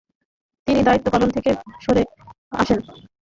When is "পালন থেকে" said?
1.13-1.49